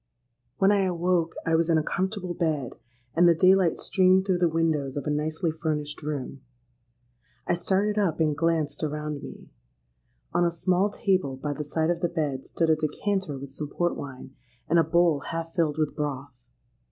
[0.57, 2.73] "When I awoke, I was in a comfortable bed;
[3.15, 6.41] and the day light streamed through the windows of a nicely furnished room.
[7.45, 9.51] I started up, and glanced around me.
[10.33, 13.67] On a small table by the side of the bed stood a decanter with some
[13.67, 14.33] port wine,
[14.67, 16.33] and a bowl half filled with broth.